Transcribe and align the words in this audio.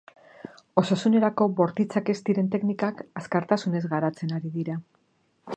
Osasunerako 0.81 1.47
bortitzak 1.59 2.09
ez 2.15 2.17
diren 2.31 2.49
teknikak 2.57 3.05
azkartasunez 3.23 3.85
garatzen 3.95 4.37
ari 4.39 4.55
dira. 4.59 4.83